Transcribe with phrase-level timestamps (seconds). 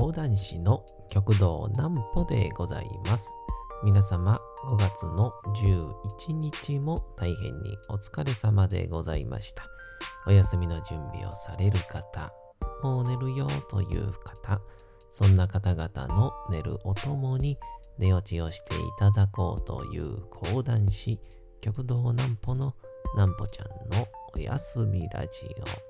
[0.00, 3.28] 講談師の極道南歩でございます。
[3.84, 5.30] 皆様5月の
[6.26, 9.66] 11日も大変にお疲れ様でございました。
[10.26, 12.32] お休みの準備をされる方、
[12.82, 14.62] もう寝るよという方、
[15.10, 17.58] そんな方々の寝るおともに
[17.98, 21.20] 寝落ちをしていただこうという講談師、
[21.60, 22.74] 極道南歩の
[23.16, 25.28] 南歩ちゃんのおやすみラジ
[25.86, 25.89] オ。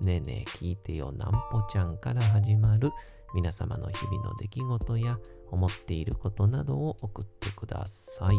[0.00, 2.90] ねえねえ聞いてよなんぽちゃんから始まる
[3.34, 5.18] 皆様の日々の出来事や
[5.50, 8.36] 思っていることなどを送ってください。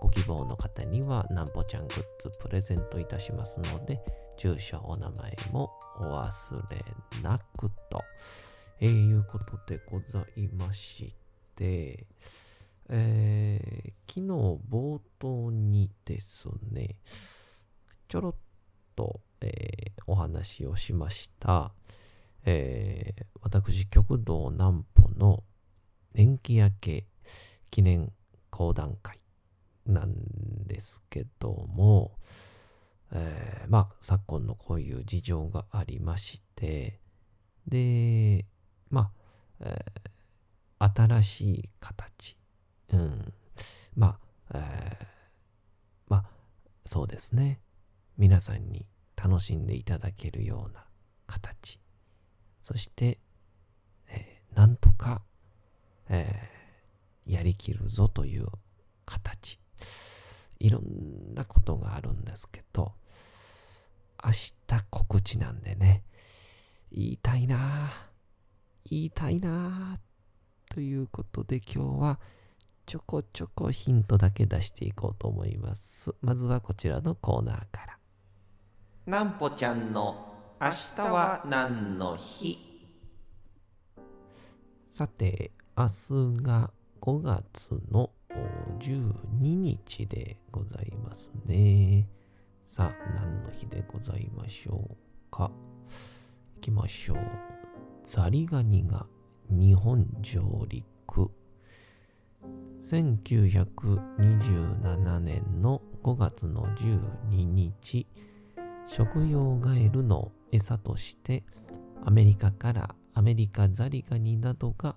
[0.00, 4.00] ご希望の方にはなんぽちゃんグッズプレゼントいたしますので、
[4.38, 6.84] 住所、お名前もお忘れ
[7.22, 8.02] なくと、
[8.80, 11.14] えー、いうことでございまし
[11.56, 12.06] て、
[12.88, 14.26] えー、昨日
[14.70, 16.96] 冒頭にですね、
[18.08, 18.34] ちょろっ
[18.96, 21.72] と、えー、お話をしました、
[22.44, 25.42] えー、私、極道南歩の
[26.14, 27.06] 年季明け
[27.70, 28.12] 記念
[28.50, 29.18] 講談会
[29.86, 30.14] なん
[30.66, 32.12] ですけども、
[33.12, 37.00] えー、まあ、昨今のこういう事情がありまして、
[37.66, 38.46] で、
[38.90, 39.10] まあ、
[39.60, 42.36] えー、新しい形、
[42.92, 43.32] うん、
[43.94, 44.18] ま
[44.50, 45.06] あ、えー、
[46.08, 46.24] まあ、
[46.86, 47.60] そうですね、
[48.16, 48.86] 皆さんに
[49.22, 50.84] 楽しんでいただけるような
[51.26, 51.78] 形。
[52.62, 53.18] そして、
[54.08, 55.22] えー、なんとか、
[56.08, 58.46] えー、やりきるぞという
[59.04, 59.58] 形。
[60.58, 62.92] いろんなことがあるんですけど、
[64.22, 66.04] 明日告知なんでね、
[66.92, 67.90] 言いたいな
[68.84, 70.00] 言いたいな
[70.70, 72.20] ということで今日は
[72.86, 76.12] ちょこちょこヒントだけ出していこうと思います。
[76.22, 77.99] まずはこちらのコーナーから。
[79.06, 82.58] なんぽちゃんの明日は何の日？
[84.88, 85.92] さて、明日
[86.42, 88.10] が5月の
[88.78, 92.10] 12日でございますね。
[92.62, 94.96] さあ、何の日でございましょう
[95.30, 95.50] か？
[96.58, 97.18] いきましょう。
[98.04, 99.06] ザリガニが
[99.48, 101.30] 日本上陸。
[102.82, 107.00] 1927年の5月の12
[107.30, 108.06] 日、
[108.92, 111.44] 食用ガエルの餌として
[112.04, 114.96] アメリカからアメリカザリガニなどが、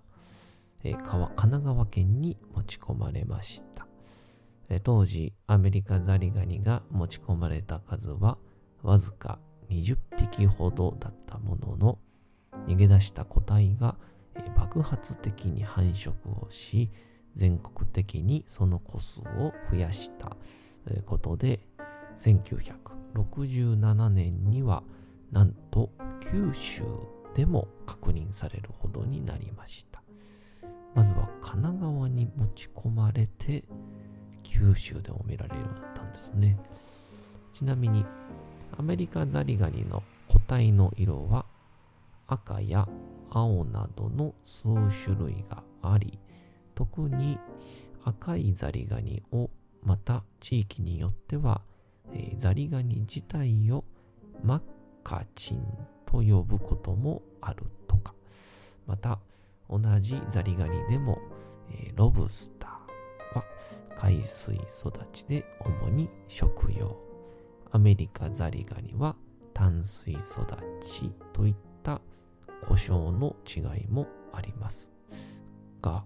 [0.81, 3.85] 神奈川県に持ち込まれました、
[4.81, 8.39] 当時アメリカザリガニが持ち込まれた数は
[8.81, 9.37] わずか
[9.69, 11.99] 20匹ほどだったものの
[12.67, 13.95] 逃げ出した個体が、
[14.57, 16.89] 爆発的に繁殖をし
[17.35, 20.35] 全国的にその個数を増やした
[21.05, 21.59] ことで
[23.16, 24.84] 1967年には
[25.31, 25.90] なんと
[26.22, 26.84] 九州
[27.35, 30.03] でも確認されるほどになりました。
[30.94, 33.63] まずは神奈川に持ち込まれて
[34.44, 36.57] 九州でも見られるようになったんですね。
[37.53, 38.06] ちなみに
[38.78, 41.45] アメリカザリガニの個体の色は
[42.28, 42.88] 赤や
[43.30, 44.63] 青などの数
[45.06, 46.19] 種類があり
[46.75, 47.38] 特に
[48.03, 49.50] 赤いザリガニを
[49.84, 51.62] また地域によっては
[52.11, 53.85] えー、ザリガニ自体を
[54.43, 54.61] マッ
[55.03, 55.63] カチン
[56.05, 58.13] と呼ぶこともあるとか、
[58.85, 59.19] また
[59.69, 61.19] 同じザリガニでも、
[61.69, 63.45] えー、ロブスターは
[63.97, 66.97] 海水育ちで主に食用、
[67.71, 69.15] アメリカザリガニは
[69.53, 70.21] 淡水育
[70.85, 72.01] ちといった
[72.67, 74.89] 故障の違いもあります。
[75.81, 76.03] が、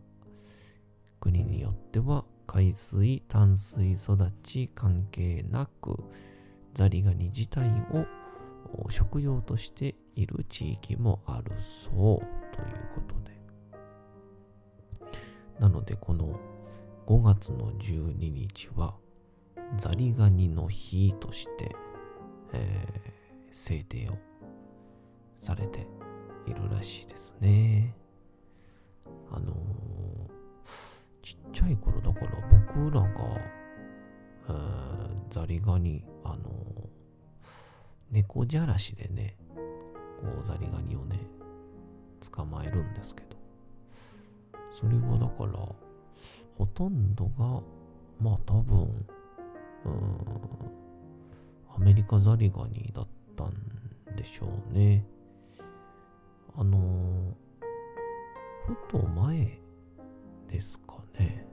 [1.19, 6.03] 国によっては海水、淡水育ち関係なく、
[6.73, 12.21] ザリガニ自体を食用としている地域もあるそうという
[12.95, 13.38] ことで。
[15.59, 16.39] なので、この
[17.05, 18.95] 5月の12日は、
[19.75, 21.75] ザリガニの日として、
[22.53, 24.17] えー、制定を
[25.38, 25.85] されて
[26.47, 27.93] いるらしいですね。
[29.31, 30.37] あのー
[31.27, 33.07] ちっちゃい頃だから僕らが、
[34.47, 34.56] えー、
[35.29, 36.89] ザリガニ、あの
[38.09, 39.62] 猫じゃらしでね、こ
[40.41, 41.19] うザリガニをね、
[42.31, 43.35] 捕まえるんですけど、
[44.71, 45.51] それはだから、
[46.57, 47.62] ほとんどが、
[48.21, 49.06] まあ多分、
[49.83, 49.94] うん、
[51.75, 55.06] アメリカザリガニだったんでしょうね。
[56.56, 57.35] あの、
[58.65, 59.59] ふと前
[60.47, 61.45] ですかね。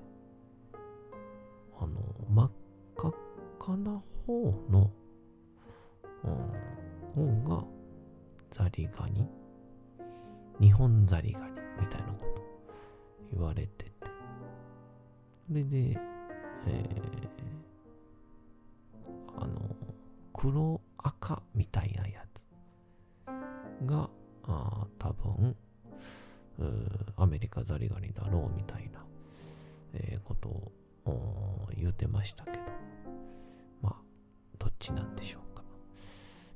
[1.79, 2.01] あの、
[2.31, 2.51] 真っ
[2.97, 3.15] 赤っ
[3.59, 4.33] かな方
[4.71, 4.91] の、
[6.25, 7.65] うん、方が
[8.51, 9.29] ザリガニ？
[10.61, 11.47] 日本ザリガニ
[11.81, 12.43] みたいなこと
[13.33, 13.93] 言われてて。
[15.49, 15.99] それで、
[16.67, 19.77] えー、あの、
[20.33, 22.47] 黒赤みたいなやつ
[23.85, 24.09] が、
[24.45, 25.57] あ多分、
[27.17, 29.05] アメリカザリガニだろうみたいな、
[30.25, 32.59] ことを言うてましたけど、
[33.83, 33.95] まあ、
[34.59, 35.63] どっちなんでしょうか。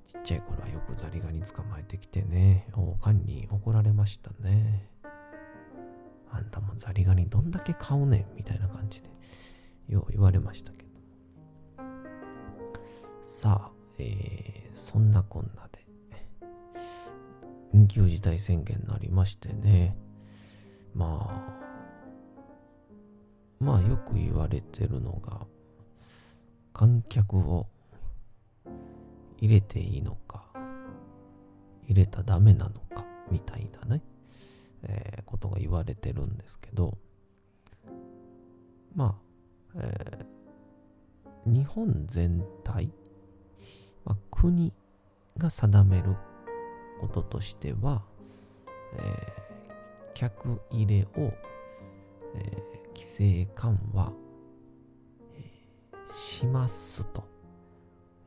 [0.07, 4.89] ちっちゃい頃はよくザリガニ捕まえてきてね、おかんに怒られましたね。
[6.31, 9.09] あんたもザリガニどんだけ買うねんみたいな感じで、
[9.89, 10.89] よう言われましたけど。
[13.25, 15.87] さあ、えー、そんなこんなで、
[17.75, 19.97] 緊急事態宣言になりましてね、
[20.95, 21.59] まあ、
[23.61, 25.47] まあよく言われてるのが、
[26.73, 27.67] 観客を
[29.39, 30.45] 入れていいのか、
[31.87, 34.03] 入れたダメなのか、みたいなね、
[34.83, 36.99] えー、ことが言われてるんですけど、
[38.95, 39.19] ま
[39.75, 42.91] あ、えー、日本全体、
[44.05, 44.73] まあ、国
[45.37, 46.17] が定める
[47.01, 48.03] こととしては、
[48.97, 51.33] えー、客入れを、
[52.35, 54.13] えー、規制緩和、
[55.37, 57.25] えー、しますと、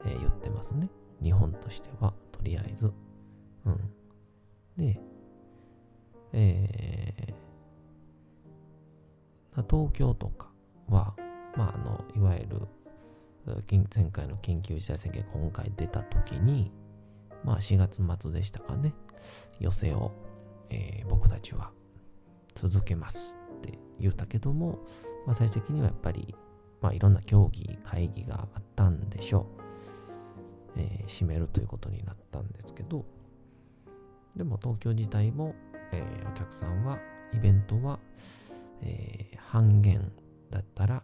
[0.06, 0.90] えー、言ってますね。
[1.22, 2.92] 日本としては、とりあえず。
[3.66, 3.78] うん。
[4.78, 5.00] で、
[6.34, 10.52] えー、東京とか
[10.88, 11.16] は、
[11.56, 12.68] まあ、あの、いわゆる、
[13.94, 16.72] 前回の緊急事態宣言今回出た時に、
[17.44, 18.94] まあ4月末でしたかね、
[19.60, 20.12] 寄せを、
[20.70, 21.72] えー、僕たちは
[22.56, 24.80] 続けますって言ったけども、
[25.26, 26.36] まあ、最終的にはやっぱり、
[26.82, 29.62] まあ、いろんな協議、会議があったんでしょう。
[30.78, 33.06] えー、閉めるということになったんですけど、
[34.36, 35.54] でも東京自体も、
[35.92, 37.00] えー、お客さんは、
[37.34, 38.00] イベントは、
[38.82, 40.12] えー、半減
[40.50, 41.04] だったら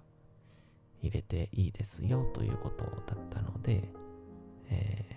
[1.01, 3.89] 入れていいですよということだったので、
[4.69, 5.16] え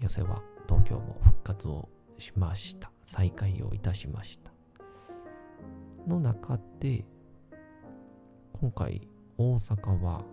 [0.00, 1.88] 寄せは東京も復活を
[2.18, 2.90] しました。
[3.06, 4.50] 再開をいたしました。
[6.06, 7.04] の中で、
[8.60, 10.24] 今回大阪は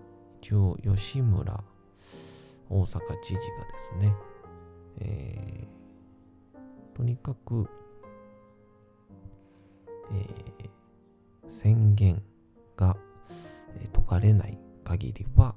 [0.42, 1.64] 一応吉村
[2.70, 4.14] 大阪知事がですね、
[5.00, 7.70] えー、とにかく、
[10.14, 12.22] えー、宣言
[12.78, 12.96] が
[13.80, 15.56] え解かれない限りは、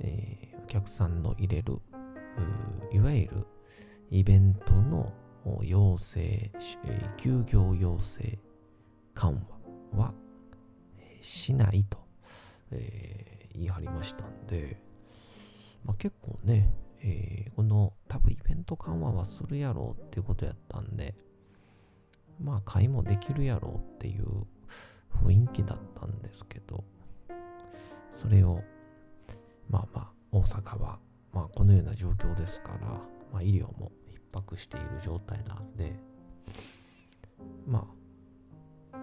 [0.00, 1.78] えー、お客さんの入れる、
[2.92, 3.46] いわゆる
[4.10, 5.12] イベントの
[5.62, 6.50] 要請、
[7.16, 8.38] 休業要請
[9.14, 9.46] 緩
[9.92, 10.14] 和は、
[11.20, 11.98] しないと、
[12.70, 14.80] えー、言い張りましたんで、
[15.84, 21.14] まあ、結構ね、えー、この多分イベント緩和はするやろうっていうことやったんで、
[22.42, 24.24] まあ買いもできるやろうっていう
[25.22, 26.84] 雰囲気だったんですけど、
[28.12, 28.62] それを、
[29.68, 30.98] まあまあ、大阪は、
[31.34, 32.86] まあ、このような状況ですから、
[33.32, 35.98] まあ、医療も逼迫している状態なんで、
[37.66, 37.88] ま
[38.92, 38.98] あ、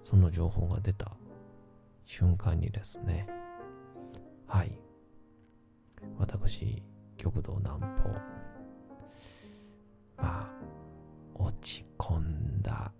[0.00, 1.12] その情報が出た
[2.06, 3.26] 瞬間にですね、
[4.46, 4.78] はい、
[6.18, 6.82] 私、
[7.18, 8.08] 極道南方、
[10.16, 10.50] まあ、
[11.34, 12.92] 落ち込んだ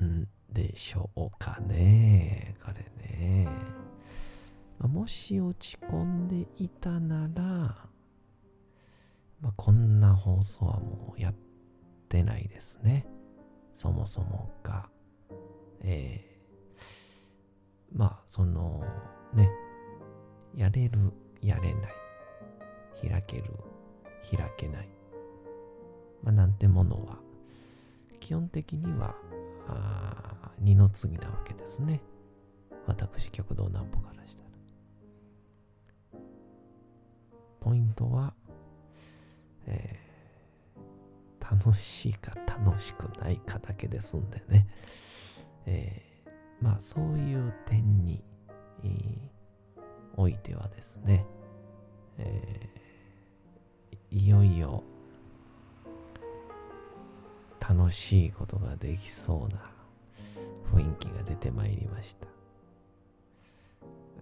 [0.00, 3.48] んでしょうかね、彼ね。
[4.88, 7.42] もし落ち込んでいたなら、
[9.40, 11.34] まあ、こんな放送はもうやっ
[12.08, 13.06] てないですね。
[13.74, 14.88] そもそもが。
[15.82, 18.84] えー、まあ、その、
[19.34, 19.50] ね、
[20.54, 21.94] やれる、やれない、
[23.08, 23.44] 開ける、
[24.30, 24.88] 開けない、
[26.22, 27.18] まあ、なんてものは、
[28.18, 29.14] 基本的には、
[29.68, 32.02] あ二の次なわけですね。
[32.86, 34.49] 私、極道南歩からしたら。
[37.70, 38.34] ポイントは、
[39.68, 44.66] えー、楽しいか楽しくないかだけですんでね。
[45.66, 48.24] えー、まあそういう点に、
[48.82, 48.90] えー、
[50.16, 51.24] おいてはですね、
[52.18, 52.68] え、
[54.10, 54.82] いよいよ、
[57.60, 59.70] 楽しいことができそうな
[60.74, 62.26] 雰囲気が出てまいりました。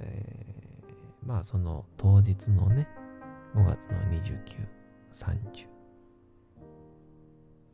[0.00, 2.86] えー、まあその当日のね、
[3.54, 4.42] 5月の29、
[5.12, 5.66] 30。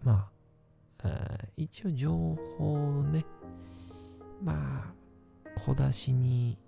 [0.02, 0.30] ま
[1.02, 2.10] あ、あ一応情
[2.58, 3.24] 報をね、
[4.42, 6.58] まあ、小出しに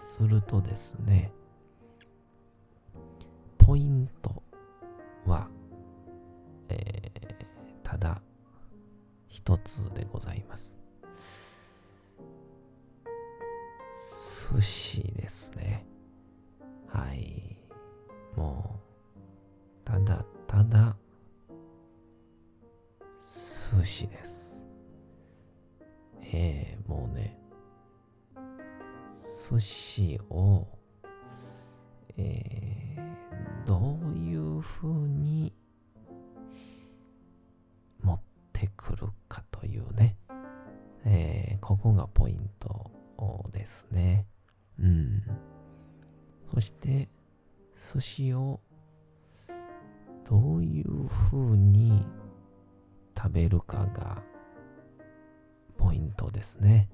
[0.00, 1.32] するとですね、
[3.58, 4.42] ポイント
[5.26, 5.48] は、
[6.68, 7.44] えー、
[7.82, 8.20] ただ
[9.26, 10.76] 一つでございます。
[14.54, 15.84] 寿司ですね。
[16.86, 17.57] はい。
[18.38, 18.80] も
[19.16, 20.96] う、ただただ、
[23.20, 24.56] 寿司です。
[26.22, 27.36] ええー、もうね、
[29.50, 30.68] 寿司を、
[32.16, 35.52] えー、どういうふうに
[38.00, 38.20] 持っ
[38.52, 40.16] てくるかというね、
[41.04, 42.92] えー、ここがポイント
[43.52, 44.26] ですね。
[44.78, 45.22] うん。
[46.54, 47.08] そして、
[47.90, 48.60] 寿司を
[50.28, 52.04] どういうふうに
[53.16, 54.22] 食べるかが
[55.78, 56.90] ポイントですね。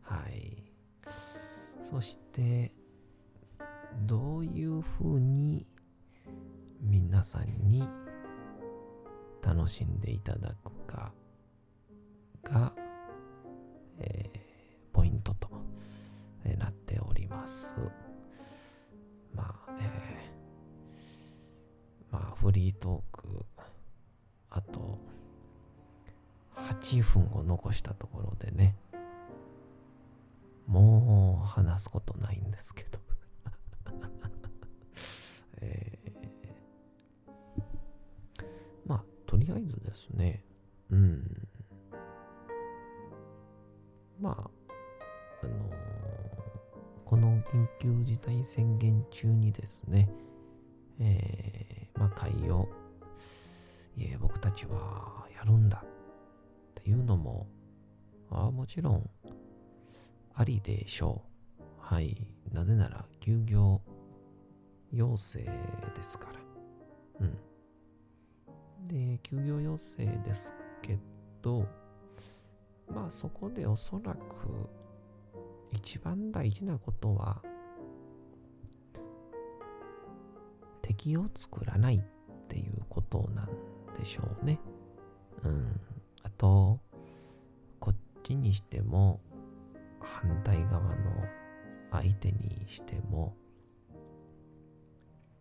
[0.00, 0.72] はい。
[1.90, 2.72] そして、
[4.06, 5.66] どういうふうに
[6.80, 7.86] 皆さんに
[9.42, 11.12] 楽しんでいただくか
[12.42, 12.72] が、
[13.98, 15.50] えー、ポイントと
[16.58, 17.76] なっております。
[19.34, 20.11] まあね、まあ
[22.42, 23.46] フリートーク、
[24.50, 24.98] あと
[26.56, 28.74] 8分を残したところでね、
[30.66, 32.98] もう話すことないんですけど。
[35.62, 37.62] えー、
[38.86, 40.44] まあ、とりあえずですね、
[40.90, 41.48] うん。
[44.20, 44.50] まあ、
[45.44, 45.82] あのー
[47.12, 50.08] この緊急事態宣言中にですね、
[50.98, 52.68] えー、まあ、会を、
[53.96, 57.46] いえ、僕たちはやるんだっていうのも、
[58.28, 59.10] あもちろん
[60.34, 61.22] ありでしょ
[61.60, 61.62] う。
[61.78, 62.26] はい。
[62.50, 63.80] なぜなら、休業
[64.92, 66.40] 要請ですから。
[67.20, 68.88] うん。
[68.88, 70.98] で、休業要請ですけ
[71.40, 71.68] ど、
[72.92, 74.18] まあそこでおそらく
[75.70, 77.40] 一番大事なことは
[80.92, 83.46] 敵を作らないっていうことなん
[83.98, 84.60] でしょうね。
[85.42, 85.80] うん。
[86.22, 86.80] あと、
[87.80, 89.20] こっちにしても
[90.00, 90.94] 反対側の
[91.90, 93.34] 相手にしても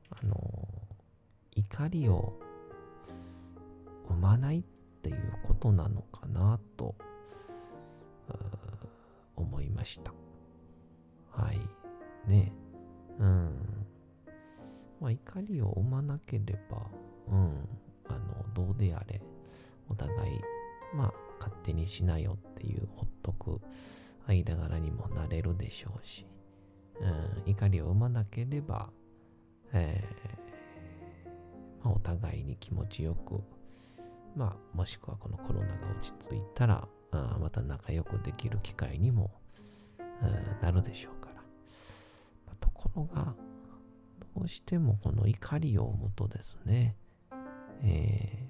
[0.09, 0.35] あの
[1.55, 2.33] 怒りを
[4.07, 4.63] 生まないっ
[5.01, 6.95] ていうことなのかなと
[9.35, 10.13] 思いました。
[11.31, 11.59] はい。
[12.27, 12.53] ね
[13.19, 13.70] うん。
[15.01, 16.85] まあ、怒りを生まなければ、
[17.27, 17.67] うん、
[18.07, 19.19] あの、どうであれ、
[19.89, 20.39] お互い、
[20.95, 23.59] まあ、勝手にしなよっていう、ほっとく
[24.27, 26.27] 間柄にもなれるでしょうし、
[26.99, 28.89] うん、怒りを生まなければ、
[29.73, 31.29] えー、
[31.83, 33.41] まあ、お互いに気持ちよく、
[34.35, 39.31] まあ、もしくはこのコロナが落ち着いたら、あまた仲良くできる機会にも、
[40.61, 41.35] なるでしょうから。
[42.45, 43.33] まあ、ところが、
[44.35, 46.95] どうしてもこの怒りを生むとですね、
[47.83, 48.47] え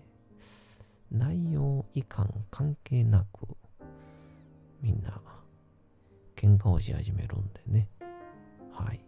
[1.13, 3.47] ー、内容遺憾関係なく、
[4.81, 5.21] みんな、
[6.35, 7.87] 喧嘩をし始めるんでね。
[8.71, 8.99] はい。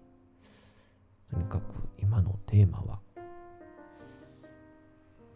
[1.31, 1.63] とにかく
[2.01, 2.99] 今のテーマは、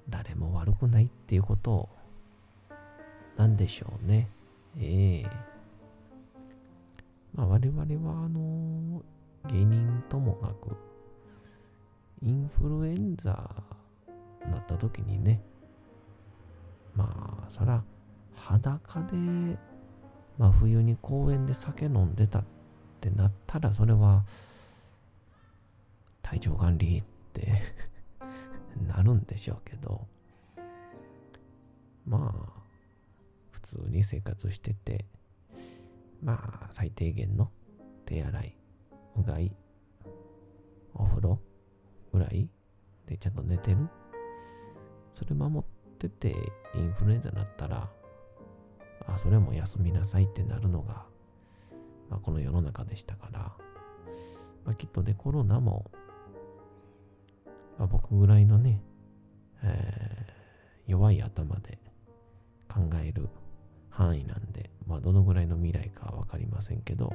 [0.09, 1.89] 誰も悪くないっていうことを、
[3.35, 4.29] なんでしょうね。
[4.79, 5.57] ええー
[7.37, 7.79] まあ、我々
[8.09, 9.03] はあの
[9.47, 10.75] 芸人ともかく
[12.21, 13.49] インフルエンザ
[14.45, 15.41] になった時にね
[16.95, 17.83] まあそら
[18.35, 19.57] 裸で
[20.37, 22.43] 真冬に公園で酒飲んでたっ
[23.01, 24.25] てなったらそれは
[26.21, 27.61] 体調管理って
[28.87, 30.07] なるんでしょうけど
[32.05, 32.61] まあ
[33.51, 35.05] 普通に生活してて
[36.23, 37.51] まあ、最低限の
[38.05, 38.57] 手洗い、
[39.17, 39.55] うがい、
[40.93, 41.39] お風呂
[42.11, 42.49] ぐらい？
[43.07, 43.77] でちゃんと寝てる？
[45.13, 46.35] それ守ってて
[46.75, 47.89] インフルエンザになったら、
[49.07, 51.05] あ、それはもう休みなさいってなるのが、
[52.09, 53.39] まあ、この世の中でしたから、
[54.63, 55.89] まあ、きっとね、コロナも、
[57.77, 58.81] まあ、僕ぐらいのね、
[59.63, 61.79] えー、弱い頭で
[62.67, 63.29] 考える
[63.89, 67.13] 範囲なんで、まあ、どのぐらいの未来かは分かりませんけど、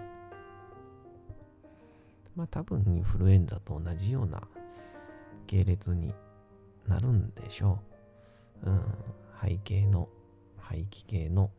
[2.35, 4.43] まあ、多分インフルエンザと同じような
[5.47, 6.15] 系列に
[6.87, 7.79] なるんでしょ
[8.65, 8.71] う。
[8.71, 8.83] うん、
[9.35, 10.09] 肺系の、
[10.59, 11.51] 肺気系の、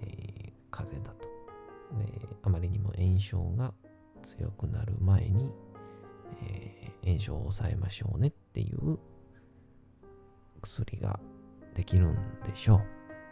[0.00, 1.26] えー、風だと。
[1.98, 3.72] で、あまりにも炎症が
[4.22, 5.50] 強くなる前に、
[6.42, 8.98] えー、炎症を抑えましょうねっていう
[10.62, 11.18] 薬が
[11.74, 12.14] できるん
[12.46, 12.76] でしょ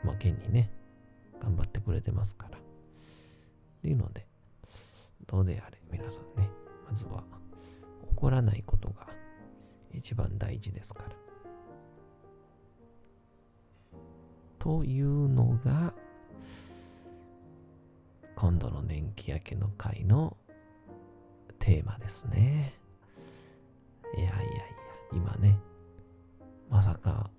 [0.02, 0.06] う。
[0.06, 0.70] まあ、現にね、
[1.40, 2.58] 頑張ってくれてますから。
[2.58, 2.60] っ
[3.82, 4.26] ていうので、
[5.26, 6.48] どうであれ、皆さんね、
[6.88, 7.22] まずは、
[8.10, 9.06] 起こらないことが
[9.92, 11.08] 一番大事ですから。
[14.58, 15.94] というのが、
[18.36, 20.36] 今度の年季明けの会の
[21.58, 22.74] テーマですね。
[24.16, 24.62] いやいやいや、
[25.12, 25.58] 今ね、
[26.70, 27.30] まさか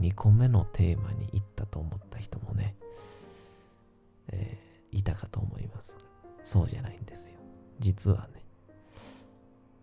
[0.00, 2.74] 2個目のテーマに行ったと思った人もね、
[4.28, 6.00] えー、いたかと思いますが、
[6.42, 7.38] そうじゃないんですよ。
[7.80, 8.44] 実はね、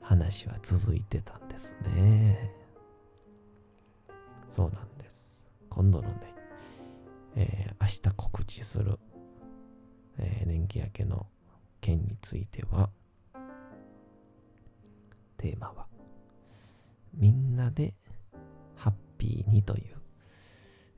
[0.05, 2.51] 話は続いてたんですね。
[4.49, 5.43] そうなんです。
[5.69, 6.35] 今度のね、
[7.35, 8.99] えー、明日告知する、
[10.19, 11.25] えー、年季明けの
[11.81, 12.89] 件については、
[15.37, 15.87] テーマは、
[17.15, 17.95] みんなで
[18.75, 19.97] ハッピーにという、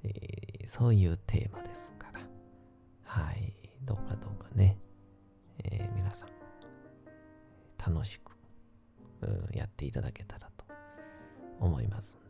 [0.04, 2.20] えー、そういうテーマですから、
[3.06, 3.54] はい、
[3.86, 4.78] どうかどうかね、
[5.64, 6.30] え、皆さん、
[7.94, 8.37] 楽しく、
[9.21, 10.65] うん、やっていただけたらと
[11.59, 12.27] 思いますんで。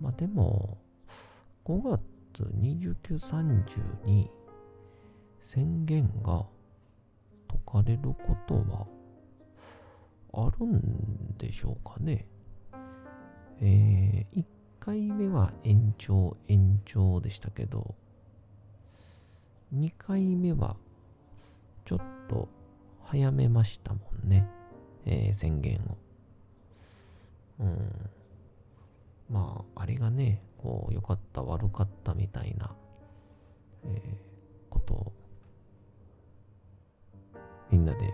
[0.00, 0.78] まあでも、
[1.64, 1.98] 5
[2.34, 4.30] 月29、30に
[5.42, 6.46] 宣言が
[7.48, 8.86] 解かれることは
[10.32, 12.26] あるんでしょうかね。
[13.60, 14.44] えー、1
[14.80, 17.94] 回目は延長延長でしたけど、
[19.74, 20.76] 2回目は
[21.84, 22.48] ちょっと
[23.04, 24.46] 早めましたもんね。
[25.06, 25.96] えー、宣言を。
[27.60, 28.10] うん。
[29.30, 32.74] まあ、あれがね、こう、良かった、悪かったみたいな、
[33.84, 35.12] えー、ことを、
[37.70, 38.12] みんなで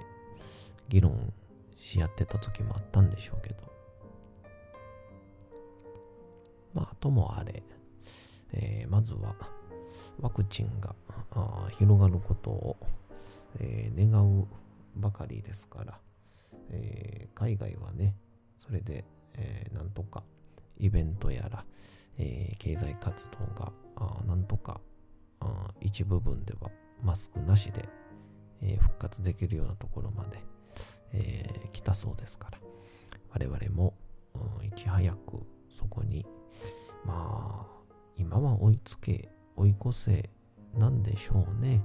[0.88, 1.32] 議論
[1.76, 3.72] し合ってた時もあったんでしょうけど。
[6.74, 7.62] まあ、ともあれ、
[8.52, 9.34] えー、まずは、
[10.20, 10.94] ワクチンが
[11.70, 12.76] 広がることを、
[13.58, 14.46] えー、願う
[14.96, 15.98] ばかりですから、
[16.72, 18.14] えー、海外はね、
[18.58, 19.04] それで、
[19.34, 20.22] えー、なんとか
[20.78, 21.64] イベントやら、
[22.18, 24.80] えー、経済活動があなんとか
[25.40, 26.70] あ一部分では
[27.02, 27.88] マスクなしで、
[28.62, 30.38] えー、復活できるようなところまで、
[31.12, 32.58] えー、来たそうですから
[33.30, 33.94] 我々も、
[34.60, 36.26] うん、いち早くそこに
[37.04, 37.82] まあ
[38.16, 40.30] 今は追いつけ追い越せ
[40.76, 41.82] なんでしょうね。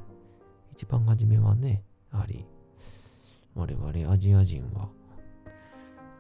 [0.74, 2.46] 一番初めはねやはり
[3.58, 4.88] 我々アジア人は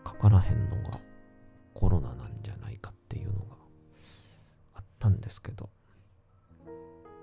[0.04, 1.00] かからへんのが
[1.76, 3.56] コロナなんじゃないかっていうのが
[4.74, 5.70] あったんですけど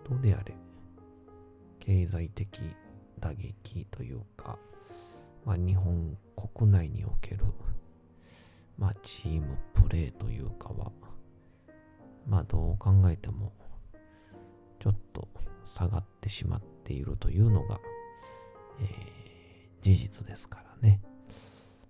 [0.08, 0.54] どうであれ？
[1.80, 2.62] 経済的
[3.18, 4.56] 打撃というか、
[5.44, 7.44] まあ、日本国内における、
[8.78, 10.92] まあ、チームプレーというかは
[12.28, 13.52] まあどう考えても
[14.80, 15.26] ちょっと
[15.66, 17.80] 下がってしまっているというのが、
[18.80, 19.23] えー
[19.84, 20.98] 事実ですからね。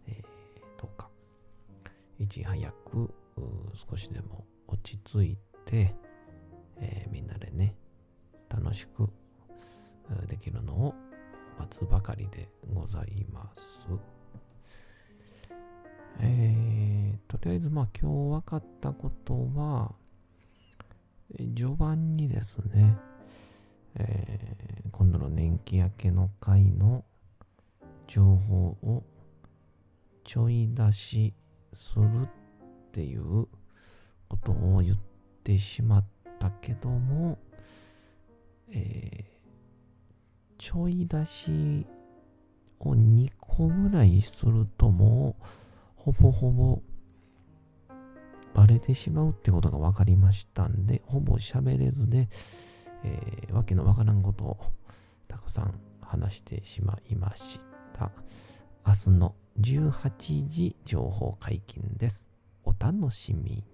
[0.09, 1.09] えー、どうか、
[2.19, 3.15] いち早く
[3.73, 5.95] 少しでも落ち着いて、
[6.79, 7.77] えー、みんなでね、
[8.49, 9.09] 楽しく
[10.27, 10.95] できるのを
[11.57, 13.87] 待つばかりでございます。
[16.19, 19.95] えー、とりあえずまあ今日分かったことは、
[21.57, 22.97] 序盤にですね、
[23.95, 27.05] えー、今度の年季明けの会の
[28.07, 29.03] 情報を
[30.25, 31.35] ちょい出し
[31.73, 32.29] するっ
[32.93, 33.47] ていう
[34.29, 34.97] ことを言っ
[35.43, 36.05] てしまっ
[36.39, 37.39] たけども、
[38.71, 41.87] えー、ちょい出し
[42.81, 45.45] を2個ぐらいするともう
[45.97, 46.83] ほぼほぼ
[48.55, 52.29] バレてしまうってことが分かりましたんで、ほぼ喋れずで、
[53.03, 54.59] えー、わけのわからんことを
[55.27, 57.74] たくさん話してしまいました。
[57.95, 58.11] た
[58.87, 62.27] 明日の18時情報解禁です。
[62.65, 63.74] お楽しみに。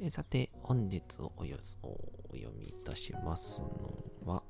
[0.00, 1.02] えさて、本日
[1.36, 4.42] およお読みいたしますのは、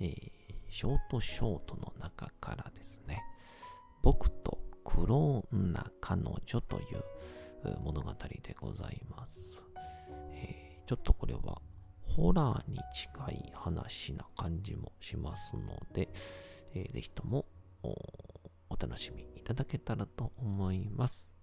[0.00, 3.22] えーショートショートの中からですね、
[4.02, 9.62] 僕とクローンな彼女という物語でございます。
[10.32, 11.60] えーちょっとこれは
[12.02, 16.08] ホラーに近い話な感じもしますので、
[16.74, 17.46] えーぜひとも
[17.82, 21.35] お楽しみいただけたらと思います。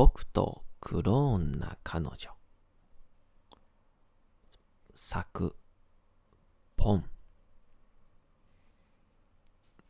[0.00, 2.30] 僕とクローンな彼女。
[4.94, 5.56] 作
[6.76, 7.04] ポン。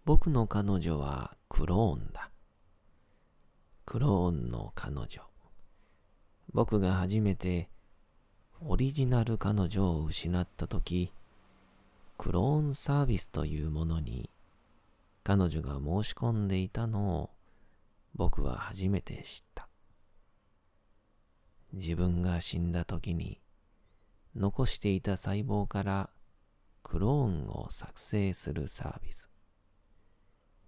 [0.07, 2.31] 僕の彼女はクローンだ。
[3.85, 5.07] クローンの彼女。
[6.55, 7.69] 僕が初めて
[8.63, 11.13] オリジナル彼女を失った時
[12.17, 14.31] クローンサービスというものに
[15.23, 17.31] 彼女が申し込んでいたのを
[18.15, 19.68] 僕は初めて知った。
[21.73, 23.41] 自分が死んだ時に
[24.35, 26.11] 残していた細胞から
[26.83, 29.31] クローンを作成するサービス。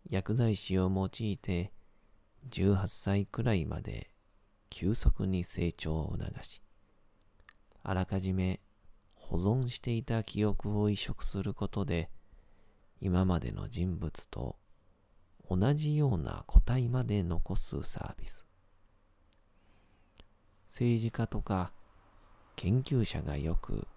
[0.08, 1.72] 薬剤師を用いて
[2.50, 4.10] 18歳くらいまで
[4.70, 6.62] 急速に成長を促し、
[7.82, 8.60] あらかじめ
[9.14, 12.10] 保存していた記憶を移植することで
[13.00, 14.56] 今までの人物と
[15.48, 18.49] 同じような個体まで残すサービス。
[20.70, 21.72] 政治家とか
[22.54, 23.88] 研究者がよく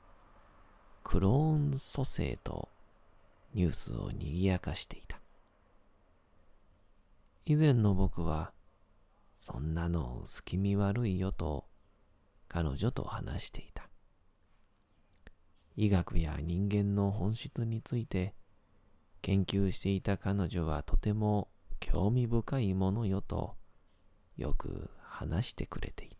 [1.03, 2.67] クローン蘇生と
[3.53, 5.19] ニュースを賑やかしていた。
[7.45, 8.53] 以前の僕は
[9.35, 11.65] そんなの薄気味悪いよと
[12.47, 13.87] 彼女と話していた。
[15.75, 18.33] 医学や人間の本質について
[19.21, 23.55] 研究していた彼女はとても興味深いものよと
[24.37, 26.12] よく話してくれていた。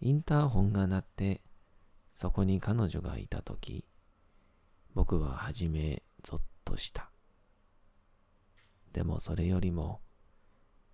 [0.00, 1.42] インターホンが鳴って、
[2.14, 3.84] そこに彼女がいたとき、
[4.94, 7.10] 僕ははじめゾッとした。
[8.92, 10.00] でもそれよりも、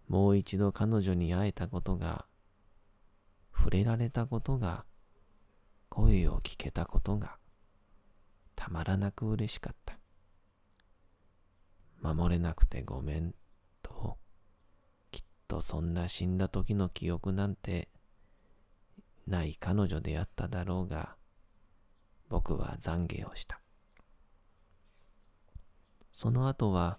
[0.08, 2.26] もう一度彼女に会えたことが、
[3.54, 4.84] 触れられたことが、
[5.88, 7.38] 声を聞けたことが、
[8.56, 9.98] たまらなく嬉しかった。
[12.00, 13.34] 守れなくてごめん、
[13.82, 14.18] と、
[15.12, 17.88] きっとそんな死んだ時の記憶なんて、
[19.26, 21.16] ない彼女であっただろうが、
[22.28, 23.61] 僕は懺悔をした。
[26.12, 26.98] その後は、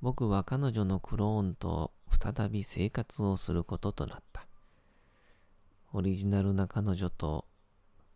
[0.00, 4.46] 僕は彼女のクローンと再び生活をすることとなった。
[5.92, 7.46] オリジナルな彼女と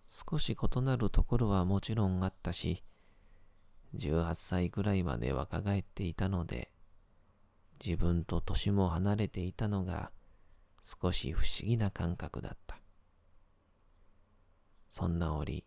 [0.08, 2.82] 少し異なるところはもちろんあったし、
[3.96, 6.70] 18歳くらいまで若返っていたので、
[7.84, 10.10] 自分と年も離れていたのが
[10.82, 12.65] 少し不思議な感覚だった。
[14.88, 15.64] そんな折、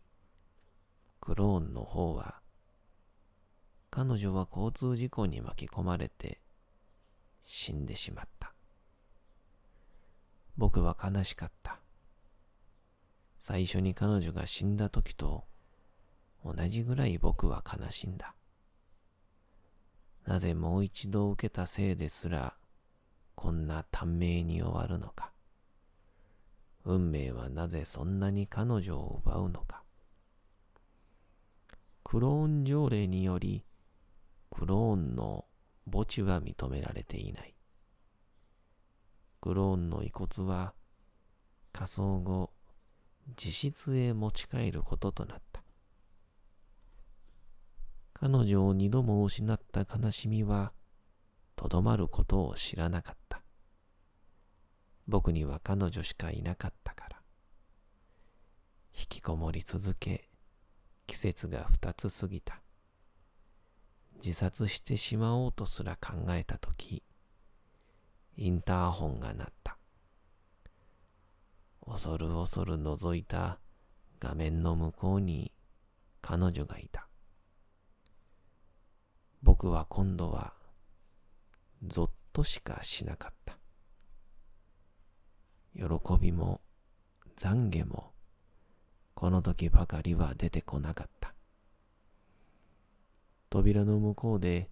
[1.22, 2.42] クローンの方は、
[3.92, 6.40] 彼女は交通事故に巻き込まれて
[7.44, 8.54] 死んでしまった。
[10.58, 11.80] 僕は悲しかった。
[13.38, 15.46] 最初に彼女が死んだ時と
[16.44, 18.36] 同じぐらい僕は悲しんだ。
[20.26, 22.56] なぜもう一度受けたせいですら、
[23.36, 25.32] こんな短命に終わるのか。
[26.86, 29.84] 運命はなぜそんなに彼女を奪うのか。
[32.04, 33.64] クローン条例により、
[34.50, 35.46] クローンの
[35.92, 37.56] 墓地は認められていない。
[39.42, 40.74] クローンの遺骨は
[41.72, 42.52] 火葬後、
[43.38, 45.64] 自室へ持ち帰ることとなった。
[48.14, 50.74] 彼女を二度も失った悲しみは、
[51.56, 53.39] とどまることを知らなかった。
[55.10, 57.18] 僕には彼女しかいなかったから。
[58.94, 60.30] 引きこもり続け、
[61.08, 62.62] 季節が二つ過ぎた。
[64.24, 67.02] 自殺してしまおうとすら考えたとき、
[68.38, 69.80] インターホンが鳴った。
[71.88, 73.58] 恐る恐る覗いた
[74.20, 75.52] 画面の向こうに
[76.22, 77.08] 彼女がいた。
[79.42, 80.54] 僕は今度は
[81.88, 83.39] ぞっとしかしなかった。
[85.80, 85.86] 喜
[86.20, 86.60] びも
[87.38, 88.12] 懺悔も
[89.14, 91.34] この時ばかりは出てこなかった。
[93.50, 94.70] 扉の向こうで、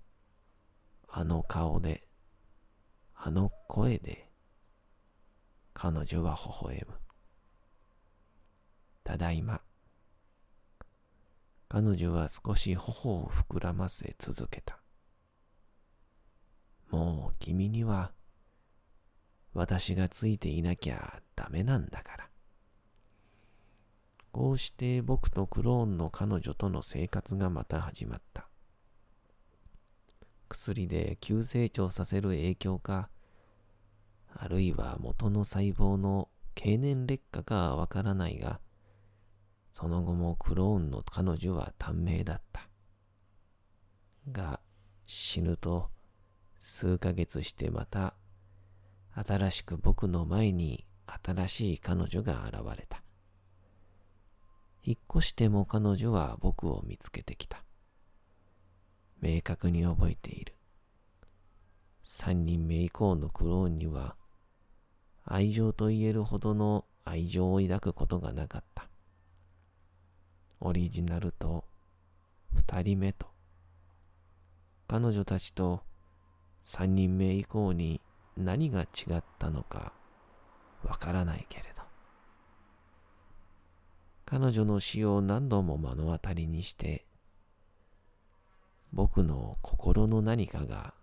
[1.10, 2.04] あの顔で、
[3.16, 4.30] あの声で、
[5.74, 6.96] 彼女は微笑む。
[9.04, 9.62] ただいま。
[11.70, 14.80] 彼女は少し頬を膨らませ続けた。
[16.90, 18.12] もう君には
[19.58, 22.30] 私がついていなきゃダメなんだから。
[24.32, 28.48] こうして僕とクローンの彼女との生活がまた始まった。
[30.48, 33.10] 薬で急成長させる影響か、
[34.32, 38.60] あるいは元の細胞の経年劣化かはわからないが、
[39.72, 42.70] その後もクローンの彼女は短命だった。
[44.32, 44.60] が、
[45.08, 45.90] 死ぬと
[46.60, 48.14] 数ヶ月してまた
[49.26, 50.86] 新しく僕の前に
[51.24, 53.02] 新しい彼女が現れた。
[54.84, 57.64] 引っ越しても彼女は僕を見つけてきた。
[59.20, 60.54] 明確に覚えている。
[62.04, 64.16] 三人目以降のクローンには
[65.26, 68.88] 愛情と言えるほどの愛情を抱くことがなかった。
[70.60, 71.66] オリジナルと
[72.54, 73.28] 二人目と
[74.88, 75.82] 彼女たちと
[76.64, 78.00] 三人目以降に
[78.38, 78.86] 何が違
[79.18, 79.94] ったのか
[80.84, 81.82] わからないけれど。
[84.26, 87.06] 彼女の死を何度も目の当たりにして
[88.92, 90.94] 僕の心の何かが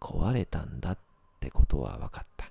[0.00, 0.98] 壊れたんだっ
[1.40, 2.50] てことは分かった。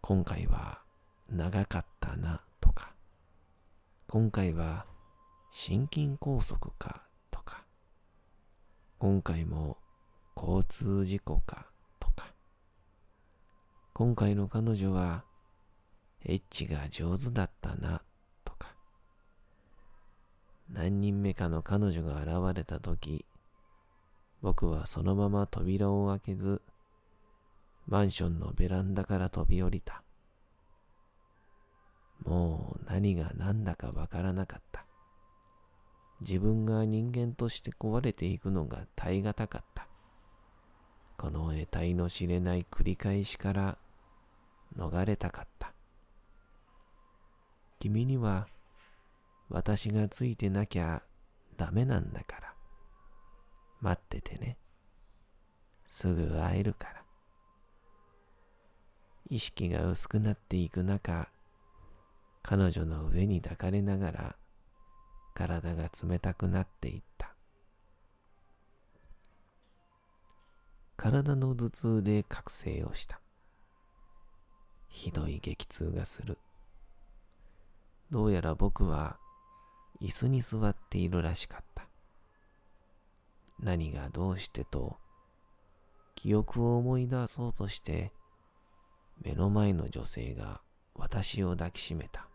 [0.00, 0.80] 今回は
[1.28, 2.92] 長かったなとか
[4.06, 4.86] 今回は
[5.50, 7.64] 心筋梗塞かとか
[8.98, 9.78] 今回も
[10.36, 11.66] 交通事故か
[13.98, 15.24] 今回の彼女は
[16.22, 18.02] エッチが上手だったな、
[18.44, 18.74] とか。
[20.70, 23.24] 何人目かの彼女が現れた時、
[24.42, 26.60] 僕はそのまま扉を開けず、
[27.86, 30.02] マンションのベランダから飛び降りた。
[32.22, 34.84] もう何が何だかわからなかった。
[36.20, 39.88] 自分が人間として壊れていくのが耐え難かった。
[41.16, 43.78] この得体の知れない繰り返しから
[44.76, 45.72] 逃れたかった。
[47.78, 48.48] 君には
[49.48, 51.02] 私がついてなきゃ
[51.56, 52.54] ダメなんだから。
[53.80, 54.58] 待っててね。
[55.86, 57.02] すぐ会えるから。
[59.28, 61.28] 意識が薄くなっていく中、
[62.42, 64.36] 彼女の腕に抱かれながら
[65.34, 67.34] 体が冷たくなっていった。
[70.96, 73.20] 体の頭痛で覚醒をした。
[74.88, 76.38] ひどい激痛がする。
[78.10, 79.18] どうやら僕は
[80.00, 81.88] 椅子に座っているらしかった。
[83.58, 84.96] 何がどうしてと
[86.14, 88.12] 記憶を思い出そうとして
[89.22, 90.60] 目の前の女性が
[90.94, 92.28] 私を抱きしめた。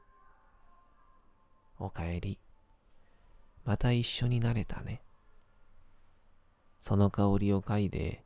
[1.80, 2.40] おかえり。
[3.64, 5.02] また一緒になれたね。
[6.80, 8.24] その香りを嗅いで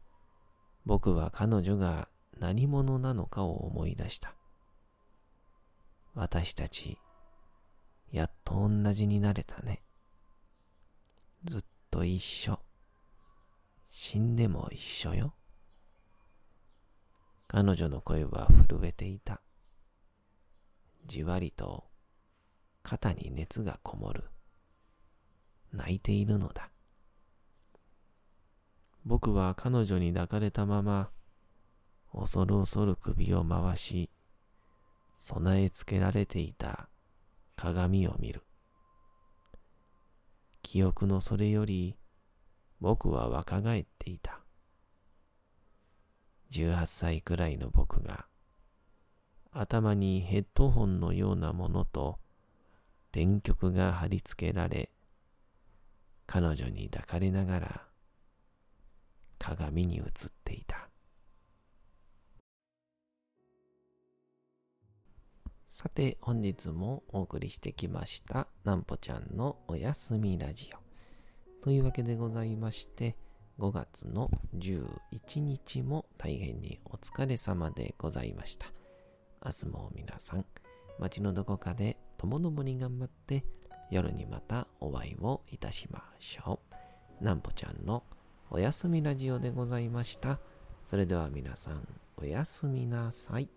[0.86, 2.08] 僕は彼女が
[2.40, 4.36] 何者なのかを思い出した。
[6.14, 6.98] 私たち、
[8.12, 9.82] やっと同じになれたね。
[11.44, 12.60] ずっと一緒。
[13.90, 15.34] 死んでも一緒よ。
[17.48, 19.42] 彼女の声は震えていた。
[21.06, 21.86] じわりと
[22.84, 24.26] 肩に熱がこもる。
[25.72, 26.70] 泣いているのだ。
[29.06, 31.10] 僕は彼女に抱かれたまま
[32.16, 34.10] 恐る恐る首を回し、
[35.18, 36.90] 備え付けられていた
[37.56, 38.44] 鏡を見る。
[40.62, 41.98] 記憶のそれより
[42.80, 44.40] 僕は若返っていた。
[46.52, 48.28] 18歳くらいの僕が
[49.52, 52.18] 頭にヘッドホンのようなものと
[53.12, 54.90] 電極が貼り付けられ
[56.28, 57.82] 彼女に抱かれながら
[59.38, 60.04] 鏡に映っ
[60.44, 60.85] ていた。
[65.86, 71.64] さて、本日もお送りしてきました、なんぽちゃんのおやすみラジオ。
[71.64, 73.16] というわけでございまして、
[73.60, 78.66] 5月の11日も大変にお疲れ様でございました。
[79.46, 80.46] 明日も皆さん、
[80.98, 83.46] 街のどこかで共々に頑張って、
[83.92, 86.62] 夜にまたお会いをいたしましょ
[87.22, 87.24] う。
[87.24, 88.04] なんぽちゃんの
[88.50, 90.40] おやすみラジオでございました。
[90.84, 93.48] それでは皆さん、おやすみなさい。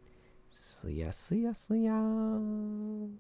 [0.50, 3.18] すやすやすやーん。